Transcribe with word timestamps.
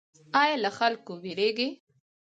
ایا 0.41 0.55
له 0.63 0.69
خلکو 0.77 1.13
ویریږئ؟ 1.23 1.69